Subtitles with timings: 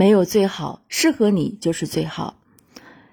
[0.00, 2.36] 没有最好，适合你就是最好。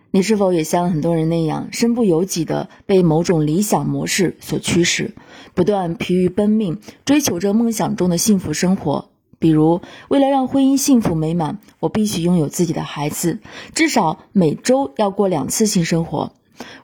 [0.09, 5.13] 你是否也像很多人那样，身不由己的被某种理想模式所驱使，
[5.53, 9.09] 不断疲于奔命，追求着梦想中的幸福生活？
[9.37, 13.39] 比如，为了让婚姻幸福美满，我必须拥有自己的孩子，
[13.75, 16.31] 至少每周要过两次性生活；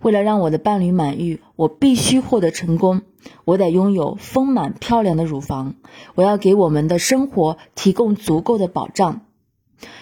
[0.02, 3.04] 为了让我的伴侣满意，我必须获得成功，
[3.46, 5.76] 我得拥有丰满漂亮的乳房，
[6.16, 9.22] 我要给我们的生活提供足够的保障。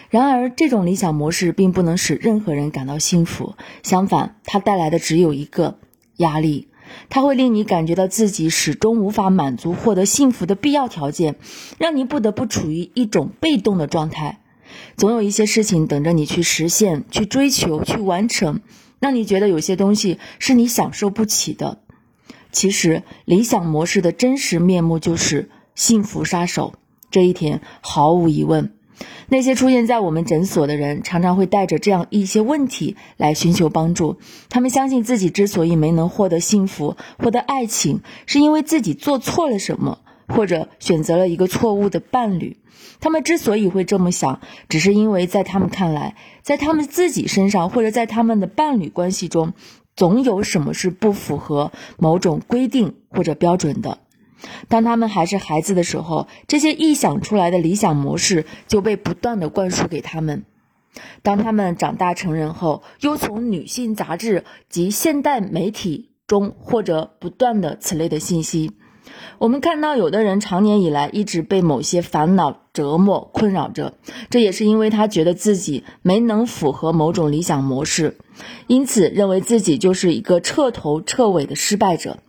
[0.09, 5.80] 然而，这种理想模式并不能使任何人感到幸福，相反，它带来的只有一个
[6.17, 6.67] 压力。
[7.09, 11.36] 它会令你感觉到自己始终无法满足获得幸福的必要条件，
[11.77, 14.39] 让你不得不处于一种被动的状态。
[14.98, 18.59] 总有一些事情等着你去实现、去追求、去完成，
[19.00, 21.80] 让你觉得有些东西是你享受不起的。
[22.52, 26.73] 其实，理想模式的真实面目就是幸福杀手。
[27.09, 28.73] 这一点毫无疑问。
[29.27, 34.17] 那些出现在我们诊所的人，常常会带着这样一些问题来寻求帮助。
[34.49, 42.58] 他们相信自己之所以没能获得幸福、获得爱情，是因为自己做错了什么，或者选择了一个错误的伴侣。
[42.99, 49.53] 他们之所以会这么想，只是因为在他们看来，在他们自己身上，或者在他们的伴侣关系中，
[49.95, 53.97] 总有什么是不符合某种规定或者标准的。
[54.67, 60.44] 当他们还是孩子的时候，这些臆想出来的理想模式就被不断的灌输给他们；
[61.22, 68.72] 当他们长大成人后，又从女性杂志及现代媒体中获得不断的此类的信息。
[69.39, 73.95] 我们看到，有的人长年以来一直被某些烦恼折磨困扰着，
[74.30, 78.17] 这也是因为他觉得自己没能符合某种理想模式，
[78.67, 82.20] 因此认为自己就是一个彻头彻尾的失败者。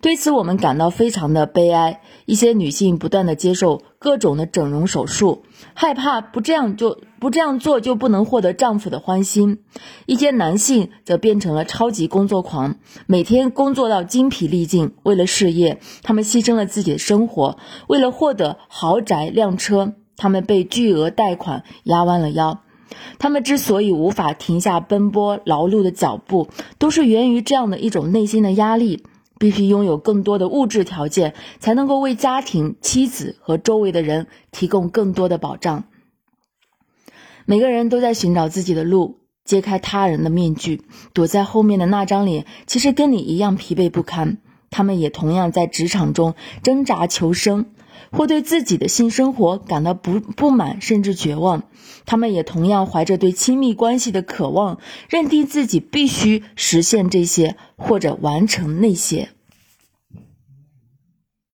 [0.00, 2.00] 对此，我们感到非常的悲哀。
[2.26, 5.42] 一些女性不断的接受各种的整容手术，
[5.74, 9.56] 害怕不这样就不这样做就不能获得丈夫的欢心；
[10.04, 12.76] 一些男性则变成了超级工作狂，
[13.06, 14.92] 每天工作到精疲力尽。
[15.04, 17.56] 为了事业，他们牺牲了自己的生活；
[17.88, 22.60] 为了获得豪宅靓车，他们被巨额贷款压弯了腰。
[23.18, 26.48] 他们之所以无法停下奔波劳碌的脚步，
[26.78, 29.04] 都是源于这样的一种内心的压力。
[29.38, 35.84] 必须拥有更多的物质条件，才能够为家庭、妻子和周围的人提供更多的保障。
[37.46, 40.82] 每个人都在寻找自己的路，揭开他人的面具，
[41.14, 44.38] 躲在后面的那张脸，其实跟你一样疲惫不堪。
[44.70, 47.66] 他们也同样在职场中挣扎求生，
[48.10, 51.64] 或对自己的性生活感到不不满，甚至绝望。
[52.06, 59.30] 他们也同样怀着对亲密关系的渴望，认定自己必须实现这些或者完成那些。